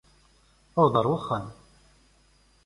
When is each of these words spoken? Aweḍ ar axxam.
Aweḍ 0.79 0.95
ar 0.99 1.07
axxam. 1.17 1.45